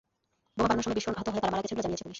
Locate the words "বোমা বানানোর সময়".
0.57-0.97